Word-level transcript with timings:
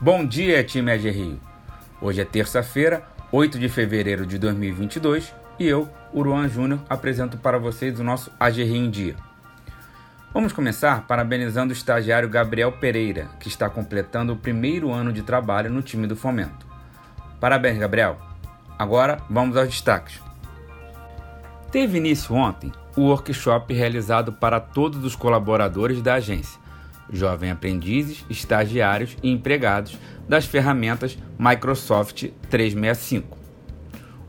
Bom 0.00 0.24
dia, 0.24 0.62
time 0.62 0.92
AG 0.92 1.10
Rio. 1.10 1.40
Hoje 2.00 2.20
é 2.20 2.24
terça-feira, 2.24 3.02
8 3.32 3.58
de 3.58 3.68
fevereiro 3.68 4.24
de 4.24 4.38
2022 4.38 5.34
e 5.58 5.66
eu, 5.66 5.88
Uruan 6.14 6.48
Júnior, 6.48 6.78
apresento 6.88 7.36
para 7.36 7.58
vocês 7.58 7.98
o 7.98 8.04
nosso 8.04 8.30
AG 8.38 8.62
Rio 8.62 8.76
em 8.76 8.90
Dia. 8.90 9.16
Vamos 10.32 10.52
começar 10.52 11.04
parabenizando 11.08 11.72
o 11.72 11.76
estagiário 11.76 12.28
Gabriel 12.28 12.70
Pereira, 12.70 13.28
que 13.40 13.48
está 13.48 13.68
completando 13.68 14.34
o 14.34 14.36
primeiro 14.36 14.92
ano 14.92 15.12
de 15.12 15.22
trabalho 15.22 15.68
no 15.68 15.82
time 15.82 16.06
do 16.06 16.14
Fomento. 16.14 16.64
Parabéns, 17.40 17.76
Gabriel. 17.76 18.18
Agora 18.78 19.18
vamos 19.28 19.56
aos 19.56 19.66
destaques. 19.66 20.22
Teve 21.72 21.98
início 21.98 22.36
ontem 22.36 22.70
o 22.96 23.06
workshop 23.06 23.74
realizado 23.74 24.32
para 24.32 24.60
todos 24.60 25.04
os 25.04 25.16
colaboradores 25.16 26.00
da 26.00 26.14
agência, 26.14 26.60
jovens 27.12 27.52
aprendizes, 27.52 28.24
estagiários 28.28 29.16
e 29.22 29.30
empregados 29.30 29.98
das 30.28 30.44
ferramentas 30.44 31.18
Microsoft 31.38 32.26
365. 32.50 33.38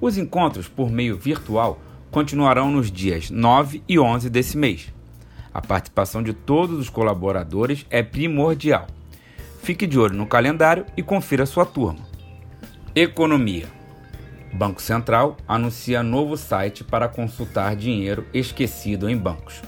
Os 0.00 0.16
encontros 0.16 0.68
por 0.68 0.90
meio 0.90 1.16
virtual 1.16 1.80
continuarão 2.10 2.70
nos 2.70 2.90
dias 2.90 3.30
9 3.30 3.82
e 3.88 3.98
11 3.98 4.30
desse 4.30 4.56
mês. 4.56 4.92
A 5.52 5.60
participação 5.60 6.22
de 6.22 6.32
todos 6.32 6.78
os 6.78 6.88
colaboradores 6.88 7.84
é 7.90 8.02
primordial. 8.02 8.86
Fique 9.62 9.86
de 9.86 9.98
olho 9.98 10.14
no 10.14 10.26
calendário 10.26 10.86
e 10.96 11.02
confira 11.02 11.44
sua 11.44 11.66
turma. 11.66 12.06
Economia. 12.94 13.66
Banco 14.52 14.80
Central 14.80 15.36
anuncia 15.46 16.02
novo 16.02 16.36
site 16.36 16.82
para 16.82 17.08
consultar 17.08 17.76
dinheiro 17.76 18.24
esquecido 18.32 19.10
em 19.10 19.16
bancos. 19.16 19.60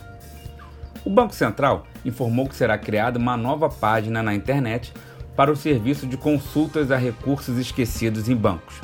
O 1.02 1.08
Banco 1.08 1.34
Central 1.34 1.86
informou 2.04 2.46
que 2.46 2.54
será 2.54 2.76
criada 2.76 3.18
uma 3.18 3.36
nova 3.36 3.70
página 3.70 4.22
na 4.22 4.34
internet 4.34 4.92
para 5.34 5.50
o 5.50 5.56
serviço 5.56 6.06
de 6.06 6.16
consultas 6.16 6.90
a 6.90 6.96
recursos 6.96 7.56
esquecidos 7.56 8.28
em 8.28 8.36
bancos. 8.36 8.80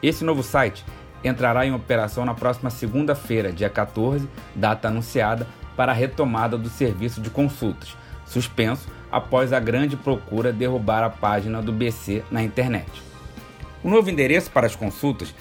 Esse 0.00 0.24
novo 0.24 0.42
site 0.42 0.84
entrará 1.24 1.66
em 1.66 1.74
operação 1.74 2.24
na 2.24 2.34
próxima 2.34 2.70
segunda-feira, 2.70 3.52
dia 3.52 3.68
14, 3.68 4.28
data 4.54 4.86
anunciada 4.86 5.46
para 5.76 5.90
a 5.90 5.94
retomada 5.94 6.56
do 6.56 6.68
serviço 6.68 7.20
de 7.20 7.30
consultas, 7.30 7.96
suspenso 8.24 8.88
após 9.10 9.52
a 9.52 9.58
grande 9.58 9.96
procura 9.96 10.52
derrubar 10.52 11.02
a 11.02 11.10
página 11.10 11.60
do 11.60 11.72
BC 11.72 12.22
na 12.30 12.42
internet. 12.42 13.02
O 13.82 13.90
novo 13.90 14.08
endereço 14.08 14.48
para 14.50 14.66
as 14.66 14.76
consultas 14.76 15.34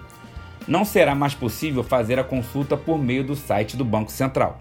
Não 0.68 0.84
será 0.84 1.14
mais 1.14 1.34
possível 1.34 1.84
fazer 1.84 2.18
a 2.18 2.24
consulta 2.24 2.76
por 2.76 2.98
meio 2.98 3.24
do 3.24 3.36
site 3.36 3.76
do 3.76 3.84
Banco 3.84 4.10
Central. 4.10 4.58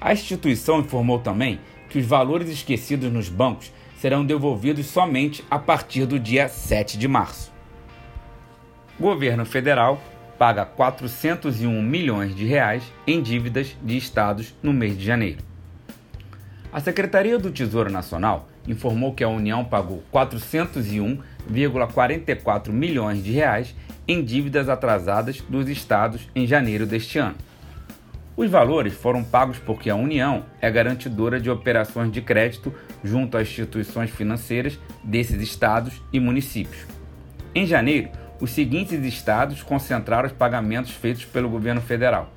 A 0.00 0.12
instituição 0.12 0.78
informou 0.80 1.18
também 1.18 1.58
que 1.88 1.98
os 1.98 2.06
valores 2.06 2.48
esquecidos 2.48 3.12
nos 3.12 3.28
bancos 3.28 3.72
serão 3.98 4.24
devolvidos 4.24 4.86
somente 4.86 5.44
a 5.50 5.58
partir 5.58 6.06
do 6.06 6.18
dia 6.18 6.48
7 6.48 6.96
de 6.98 7.08
março. 7.08 7.52
Governo 8.98 9.44
Federal 9.44 10.00
paga 10.38 10.64
401 10.64 11.82
milhões 11.82 12.34
de 12.34 12.44
reais 12.44 12.82
em 13.06 13.22
dívidas 13.22 13.76
de 13.82 13.96
estados 13.96 14.54
no 14.62 14.72
mês 14.72 14.98
de 14.98 15.04
janeiro. 15.04 15.53
A 16.74 16.80
Secretaria 16.80 17.38
do 17.38 17.50
Tesouro 17.52 17.88
Nacional 17.88 18.48
informou 18.66 19.14
que 19.14 19.22
a 19.22 19.28
União 19.28 19.64
pagou 19.64 20.02
401,44 20.12 22.70
milhões 22.70 23.22
de 23.22 23.30
reais 23.30 23.72
em 24.08 24.24
dívidas 24.24 24.68
atrasadas 24.68 25.40
dos 25.42 25.68
estados 25.68 26.28
em 26.34 26.48
janeiro 26.48 26.84
deste 26.84 27.16
ano. 27.16 27.36
Os 28.36 28.50
valores 28.50 28.92
foram 28.92 29.22
pagos 29.22 29.56
porque 29.60 29.88
a 29.88 29.94
União 29.94 30.46
é 30.60 30.68
garantidora 30.68 31.40
de 31.40 31.48
operações 31.48 32.10
de 32.10 32.20
crédito 32.20 32.74
junto 33.04 33.36
às 33.36 33.46
instituições 33.46 34.10
financeiras 34.10 34.76
desses 35.04 35.40
estados 35.40 36.02
e 36.12 36.18
municípios. 36.18 36.84
Em 37.54 37.66
janeiro, 37.66 38.08
os 38.40 38.50
seguintes 38.50 39.00
estados 39.04 39.62
concentraram 39.62 40.26
os 40.26 40.34
pagamentos 40.34 40.90
feitos 40.90 41.24
pelo 41.24 41.48
governo 41.48 41.80
federal: 41.80 42.34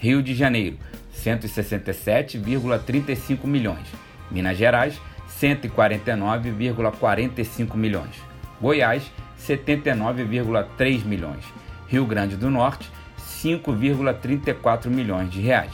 Rio 0.00 0.20
de 0.20 0.34
Janeiro, 0.34 0.78
167,35 1.14 3.44
milhões, 3.44 3.86
Minas 4.30 4.58
Gerais, 4.58 5.00
149,45 5.40 7.76
milhões, 7.76 8.16
Goiás, 8.60 9.10
79,3 9.38 11.04
milhões, 11.04 11.44
Rio 11.86 12.04
Grande 12.04 12.36
do 12.36 12.50
Norte, 12.50 12.90
5,34 13.18 14.88
milhões 14.88 15.30
de 15.30 15.40
reais. 15.40 15.70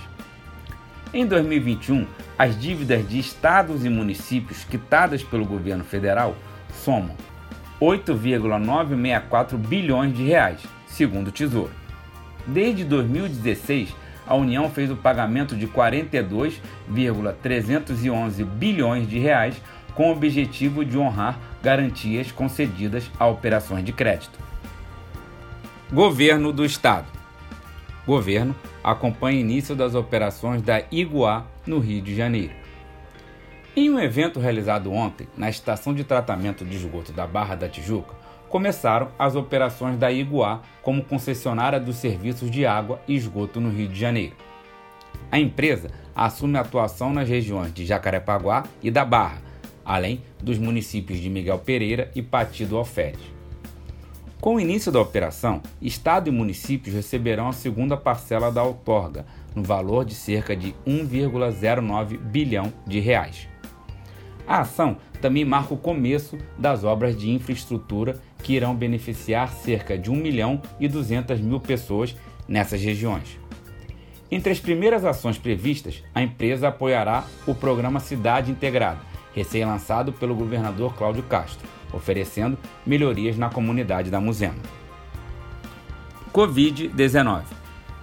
Em 1.12 1.27
2021, 1.27 2.06
as 2.39 2.56
dívidas 2.61 3.09
de 3.09 3.19
estados 3.19 3.84
e 3.84 3.89
municípios 3.89 4.65
quitadas 4.65 5.22
pelo 5.22 5.45
governo 5.45 5.84
federal 5.84 6.37
somam 6.83 7.16
8,964 7.81 9.56
bilhões 9.56 10.16
de 10.16 10.25
reais, 10.25 10.61
segundo 10.87 11.28
o 11.28 11.33
Tesouro. 11.33 11.71
Desde 12.47 12.84
2016, 12.84 13.95
a 14.26 14.34
União 14.34 14.70
fez 14.70 14.90
o 14.90 14.96
pagamento 14.96 15.54
de 15.56 15.66
42,311 15.66 18.44
bilhões 18.44 19.06
de 19.08 19.18
reais 19.18 19.60
com 19.94 20.08
o 20.08 20.12
objetivo 20.12 20.84
de 20.84 20.98
honrar 20.98 21.38
garantias 21.62 22.30
concedidas 22.32 23.10
a 23.18 23.26
operações 23.26 23.84
de 23.84 23.92
crédito. 23.92 24.38
Governo 25.92 26.50
do 26.52 26.64
Estado. 26.64 27.06
Governo 28.06 28.54
acompanha 28.82 29.40
início 29.40 29.76
das 29.76 29.94
operações 29.94 30.60
da 30.60 30.82
Iguá 30.91 31.46
no 31.66 31.78
Rio 31.78 32.02
de 32.02 32.14
Janeiro. 32.14 32.52
Em 33.76 33.91
um 33.91 33.98
evento 33.98 34.38
realizado 34.38 34.92
ontem 34.92 35.26
na 35.36 35.50
estação 35.50 35.94
de 35.94 36.04
tratamento 36.04 36.64
de 36.64 36.76
esgoto 36.76 37.12
da 37.12 37.26
Barra 37.26 37.54
da 37.54 37.68
Tijuca, 37.68 38.14
começaram 38.54 39.09
as 39.19 39.34
operações 39.34 39.98
da 39.98 40.12
Iguá 40.12 40.62
como 40.81 41.03
concessionária 41.03 41.81
dos 41.81 41.97
serviços 41.97 42.48
de 42.48 42.65
água 42.65 43.00
e 43.09 43.16
esgoto 43.16 43.60
no 43.60 43.69
Rio 43.69 43.88
de 43.88 43.98
Janeiro. 43.98 44.37
A 45.28 45.41
empresa 45.41 45.91
assume 46.15 46.56
atuação 46.56 47.12
nas 47.12 47.28
regiões 47.28 47.75
de 47.75 47.84
Jacarepaguá 47.84 48.62
e 48.81 48.92
da 48.92 49.04
Barra, 49.04 49.42
além 49.84 50.22
dos 50.41 50.56
municípios 50.56 51.19
de 51.19 51.28
Miguel 51.28 51.59
Pereira 51.59 52.12
e 52.15 52.22
Patido 52.22 52.76
Alferes. 52.76 53.19
Com 54.41 54.54
o 54.54 54.60
início 54.60 54.92
da 54.92 55.00
operação, 55.00 55.60
Estado 55.82 56.28
e 56.28 56.31
municípios 56.31 56.94
receberão 56.94 57.48
a 57.48 57.53
segunda 57.53 57.97
parcela 57.97 58.53
da 58.53 58.62
outorga, 58.62 59.26
no 59.53 59.65
valor 59.65 60.04
de 60.04 60.15
cerca 60.15 60.54
de 60.54 60.72
1,09 60.86 62.19
bilhão 62.19 62.72
de 62.86 63.00
reais. 63.00 63.48
A 64.47 64.60
ação 64.60 64.99
também 65.21 65.44
marca 65.44 65.72
o 65.72 65.78
começo 65.78 66.38
das 66.59 66.84
obras 66.84 67.16
de 67.16 67.31
infraestrutura 67.31 68.21
que 68.43 68.55
irão 68.55 68.75
beneficiar 68.75 69.49
cerca 69.49 69.97
de 69.97 70.10
1 70.10 70.16
milhão 70.16 70.60
e 70.78 70.87
200 70.87 71.41
mil 71.41 71.60
pessoas 71.60 72.15
nessas 72.47 72.83
regiões. 72.83 73.38
Entre 74.31 74.53
as 74.53 74.60
primeiras 74.60 75.04
ações 75.04 75.38
previstas, 75.38 76.03
a 76.15 76.22
empresa 76.22 76.69
apoiará 76.69 77.25
o 77.47 77.54
programa 77.54 78.00
Cidade 78.00 78.50
Integrada, 78.50 79.00
recém-lançado 79.34 80.12
pelo 80.12 80.34
governador 80.34 80.94
Cláudio 80.94 81.22
Castro, 81.22 81.66
oferecendo 81.93 82.59
melhorias 82.84 83.38
na 83.38 83.49
comunidade 83.49 84.10
da 84.10 84.21
Muzema. 84.21 84.56
Covid-19 86.33 87.43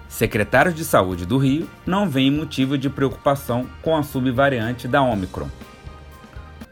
Secretários 0.07 0.75
de 0.75 0.83
Saúde 0.83 1.25
do 1.25 1.37
Rio 1.37 1.69
não 1.85 2.09
veem 2.09 2.31
motivo 2.31 2.77
de 2.77 2.89
preocupação 2.89 3.65
com 3.81 3.95
a 3.95 4.03
subvariante 4.03 4.87
da 4.87 5.01
Omicron. 5.01 5.49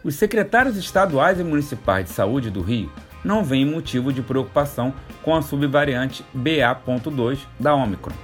Os 0.01 0.16
secretários 0.16 0.78
estaduais 0.78 1.40
e 1.40 1.44
municipais 1.44 2.06
de 2.06 2.12
saúde 2.12 2.50
do 2.50 2.62
Rio 2.62 2.90
não 3.24 3.44
veem 3.44 3.66
motivo 3.66 4.13
de 4.13 4.22
preocupação 4.22 4.94
com 5.22 5.36
a 5.36 5.42
subvariante 5.42 6.24
BA.2 6.34 7.40
da 7.60 7.75
Omicron. 7.75 8.16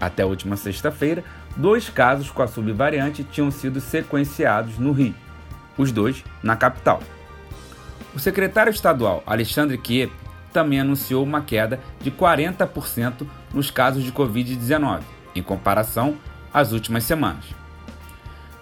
Até 0.00 0.24
a 0.24 0.26
última 0.26 0.56
sexta-feira, 0.56 1.22
dois 1.56 1.88
casos 1.88 2.28
com 2.28 2.42
a 2.42 2.48
subvariante 2.48 3.22
tinham 3.22 3.52
sido 3.52 3.80
sequenciados 3.80 4.78
no 4.78 4.90
Rio, 4.90 5.14
os 5.78 5.92
dois 5.92 6.24
na 6.42 6.56
capital. 6.56 7.00
O 8.12 8.18
secretário 8.18 8.70
estadual 8.70 9.22
Alexandre 9.24 9.78
Kiep 9.78 10.12
também 10.52 10.80
anunciou 10.80 11.22
uma 11.22 11.40
queda 11.40 11.78
de 12.00 12.10
40% 12.10 13.24
nos 13.54 13.70
casos 13.70 14.02
de 14.02 14.10
Covid-19, 14.10 15.02
em 15.36 15.42
comparação 15.42 16.16
às 16.52 16.72
últimas 16.72 17.04
semanas. 17.04 17.44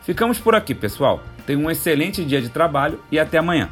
Ficamos 0.02 0.38
por 0.38 0.54
aqui, 0.54 0.74
pessoal. 0.74 1.22
Tenha 1.48 1.58
um 1.58 1.70
excelente 1.70 2.22
dia 2.26 2.42
de 2.42 2.50
trabalho 2.50 3.00
e 3.10 3.18
até 3.18 3.38
amanhã. 3.38 3.70